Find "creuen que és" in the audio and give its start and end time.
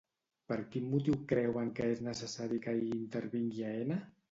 1.33-2.03